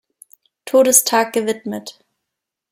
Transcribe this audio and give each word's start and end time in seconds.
Todestag 0.65 1.31
gewidmet. 1.33 1.99